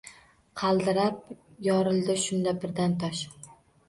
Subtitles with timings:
[0.59, 1.19] Qaldirab
[1.67, 3.23] yorildi shunda birdan tosh